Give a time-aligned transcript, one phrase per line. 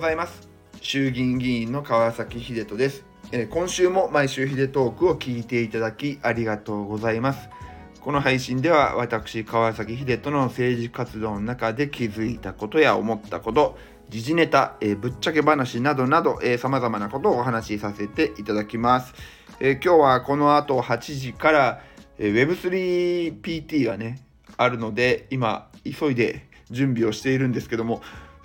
[0.00, 0.48] ございます。
[0.80, 3.04] 衆議院議員の川崎秀人です。
[3.32, 7.50] え今週も毎週秀トークを聞いていただきありがとうございます。
[8.00, 13.76] この配信では私川崎秀人の政治活動の中で気づいたことや思ったこと
[14.08, 19.12] 時事ネタ、えぶっちゃけ話などなどさまざまなことをお話しさせていただきます、
[19.60, 21.82] え今日はこの後8時から、
[22.16, 24.22] え Web3PT がね
[24.56, 28.00] あるので今急いで準備をしているんですけども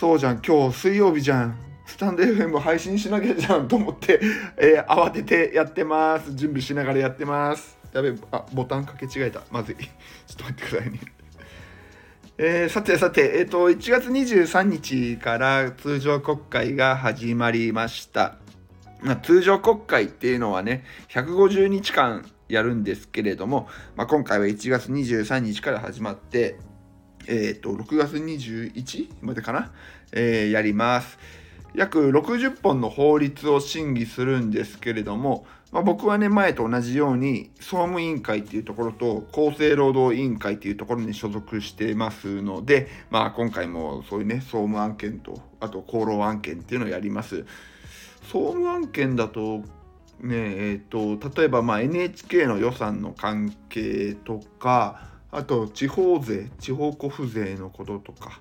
[0.00, 0.40] そうじゃん。
[0.40, 1.58] 今日水曜日じゃん。
[1.84, 4.18] スタンド FM 配信しなきゃじゃんと思って、
[4.56, 6.34] えー、慌ててやってます。
[6.34, 7.76] 準備しながらやってます。
[7.92, 9.42] やべあボタンかけ違えた。
[9.50, 9.76] まずい。
[9.76, 11.00] ちょっと待ってくださいね。
[12.38, 18.38] えー、さてさて、えーと、と1月23日から通常国会が始まりました。
[19.02, 26.56] まあ、通常国会っていうのはね、150日間やるんですけれども、まあ、今回は1月23日から始まって、
[27.30, 29.70] えっ、ー、と、6月21までかな、
[30.12, 31.16] えー、やります。
[31.74, 47.44] 約60本の法律を審議するんですけれども、まあ、僕はね、前と同じように、総務委員会っていうところと、厚生労働委員会っていうところに所属してますので、まあ、今回もそういうね、総務案件と、あと厚労案件っていうのをやります。
[48.24, 49.58] 総務案件だと、
[50.20, 58.40] ねえーと、例えばま NHK の予算の関係とかあと地方税地方交付税のこととか、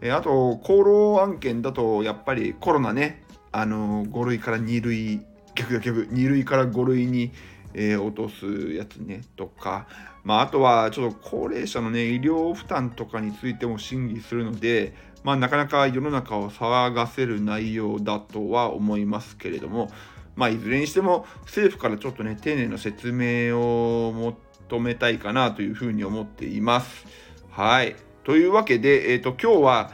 [0.00, 5.20] え、あと厚労案件だとやっぱりコロナねあの5類から2類
[5.54, 7.32] 逆逆逆2類から5類に、
[7.72, 9.86] えー、落とすやつねとか、
[10.24, 19.90] まあ、あとはちょっと高齢者のね医療負担とかについても審議するので、まあ、なかなか世の中を騒がせる内容だとは思いますけれども、
[20.34, 27.06] まあ、いずれにしても政府からちょっとね丁寧な説明を持って求めたいかなというふうに思っています。
[27.50, 29.90] はいというわけで、えーと、今日は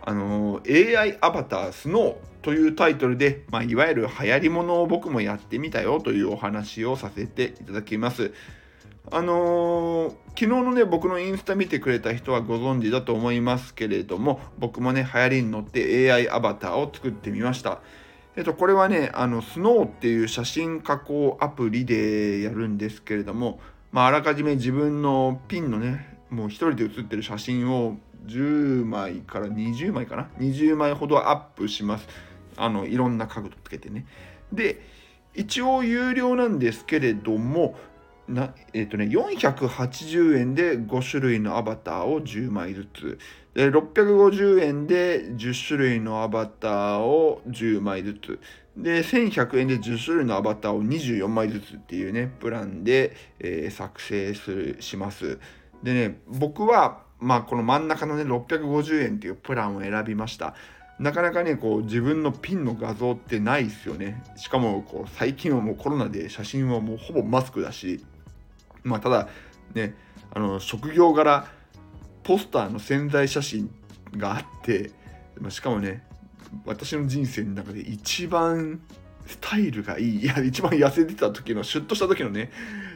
[0.00, 8.32] あの AI アバタースノーというタイトルで、まあ、いわゆる流行りものを僕もやってみたよというお話をさせていただきます。
[9.12, 17.80] あのー、昨日のね、僕のインスタ見てくれた人はご存知だと思いますけれども、僕もね、流行りに乗って AI アバターを作ってみました。
[18.36, 23.60] えっと、これはね、あの、スノーっていう写真加工アプリでやるんですけれども、
[23.94, 27.96] まあ、あらかじめ自分のピンのね、もう一人で写ってる写真を
[28.26, 32.08] 10枚から20枚かな ?20 枚ほどアップします。
[32.56, 34.04] あの、いろんな角度つけてね。
[34.52, 34.84] で、
[35.32, 37.76] 一応有料なんですけれども、
[38.28, 43.18] なえっ、ー、とね、480円で5種類のアバターを10枚ずつ。
[43.54, 48.40] で、650円で10種類のアバターを10枚ずつ。
[48.76, 55.38] で、1100円で10種類のアバターを24枚ずつっていうね、プランで、えー、作成する、します。
[55.82, 60.54] でね、僕は、まあ、この真ん中のね、650円っていうプランを選びました。
[60.98, 64.22] なかなかね、こう、自分のピンの画像ってないですよね。
[64.36, 68.04] しかも、こう、最近はもうコロナで写真はもうほぼマスクだし、
[68.84, 69.28] まあ、ただ
[69.74, 69.94] ね
[70.32, 71.46] あの職業柄
[72.22, 73.70] ポスターの宣材写真
[74.16, 74.92] があって、
[75.40, 76.04] まあ、しかもね
[76.64, 78.80] 私の人生の中で一番
[79.26, 82.52] スタイルがいいいや 一番痩せてた時のシュッとした時のね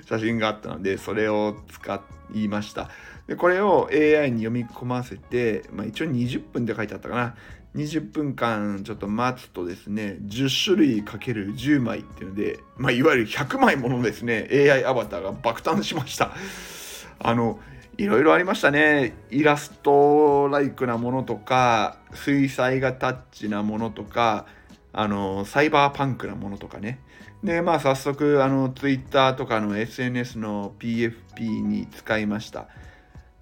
[0.07, 2.03] 写真があったのでそれを使
[2.35, 2.91] いました。
[3.29, 7.37] でこれを AI に読み込ませて、まあ、一応20分で書いてあったかな。
[7.77, 16.33] 20分間ちょっと待つとですね10種類かける10枚っていうので、まあ、いわゆる100枚ものですね AI アバターが爆誕しました。
[17.21, 17.61] あの
[17.99, 19.15] いろいろありましたね。
[19.31, 24.47] イラストライクなものとか水彩画タッチなものとか
[24.93, 27.01] あのサイバーパンクなものとかね。
[27.45, 32.69] でまあ早速あの Twitter とかの SNS の PFP に使いました。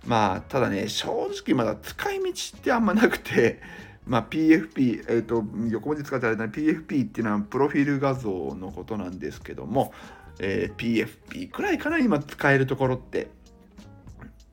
[0.05, 3.61] まあただね正直まだ使い道ってあんまなくて
[4.07, 9.93] まあ、PFP、えっ、ー、と、横文字使ってあれだ PFP っていうのはプロフィール画像のことなんですけども、
[10.39, 13.27] えー、PFP くらいかな、今使えるところって。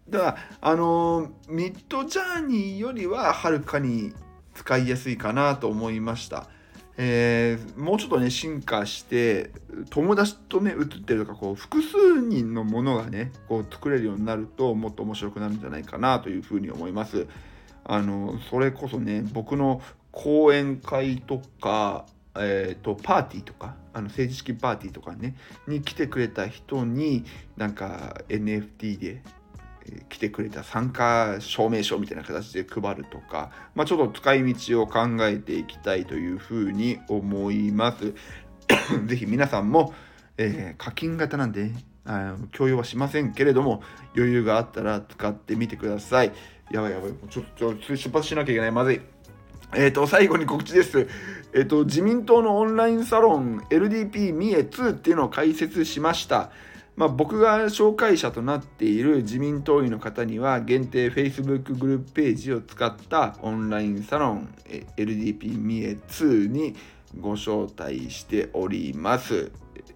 [0.10, 4.14] だから、あの、ミッドジャーニーよりははるかに
[4.56, 6.48] 使いやすいかなと思いました。
[6.98, 9.52] えー、もうちょっとね、進化して、
[9.90, 17.28] 友達とね、写ってるとか、こう、複数人のものがね、こう、作れるようになると、もっと面白くなるんじゃないかなというふうに思います。
[17.86, 19.82] あのそれこそね僕の
[20.12, 22.06] 講演会とか、
[22.36, 25.36] えーと、パーティーとかあの政治式パーティーとかね
[25.68, 27.26] に来てくれた人に
[27.58, 29.22] なんか NFT で
[30.10, 38.14] 来てくれた参加証明書みたいな形で配るとか、まあ、ちょっと使い道を考えていきたいというふうに思います。
[39.06, 39.94] ぜひ皆さんも、
[40.38, 41.72] えー、課金型なんで、
[42.06, 43.82] あ強要はしませんけれども
[44.14, 46.32] 余裕があったら使ってみてください。
[46.72, 47.12] やばいやばい。
[47.12, 48.72] もうちょっと出発しなきゃいけない。
[48.72, 49.02] まずい。
[49.76, 51.08] えっ、と、最後に告知です。
[51.54, 56.52] えっ、と、自民党のオンラインサロン LDP 三重2っていうのを開設しました。
[56.96, 64.54] まあ、僕が紹介者となっている自民党員の方には限定 Facebook グループページを使ったオンラインサロン
[64.96, 66.76] LDP 三重2に
[67.20, 69.52] ご招待しております。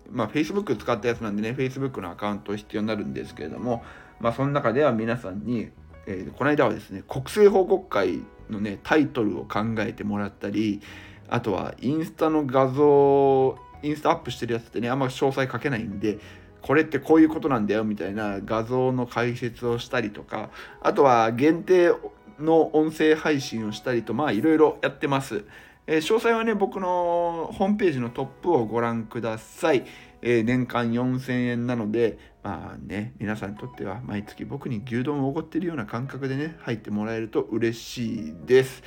[0.10, 3.84] まあ、Facebook 使ったやつなんでね、Facebook のアカウント必要になるんですけれども、
[4.20, 5.70] まあ、その中では皆さんに、
[6.08, 10.82] えーこの間はですね、国政報告会のね、タイトルを考えてもらったり、
[11.30, 16.20] あとはインスタの画像、インスタアップしてるやつってね、あんま詳細書けないんで、
[16.68, 20.50] これってこういうことなんだよみたいな画像の解説をしたりとか、
[20.82, 21.94] あとは限定
[22.42, 25.46] の音声配信をしたりと、まあいろいろやってます。
[25.88, 29.86] えー詳細はね、僕のホームページのトップをご覧ください。
[30.22, 38.84] えー年間4000円なので、まあね、皆さんにとっては毎月僕に牛丼をおごってるような感覚でね、入ってもらえると嬉しいです。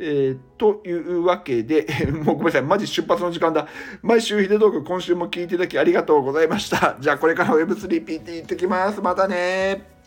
[0.00, 1.86] えーというわけで、
[2.24, 3.66] もうごめんなさい、マジ出発の時間だ。
[4.02, 6.96] 毎週ヒデトーク、今週も聞いていただきありがとうございました。
[7.00, 9.00] じゃあこれから Web3PT 行ってきます。
[9.00, 9.99] またね